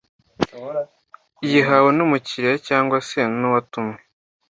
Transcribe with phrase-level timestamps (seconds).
[1.45, 3.97] iyihawe n’umukiriya cyangwa se n’uwatumwe‽